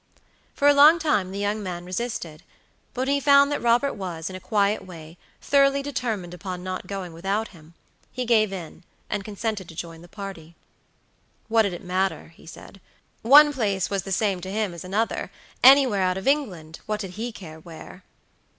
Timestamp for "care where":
17.31-18.01